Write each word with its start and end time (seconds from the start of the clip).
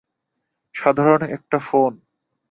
সাধারণ 0.75 1.21
একটা 1.35 1.57
ফোন! 1.59 1.93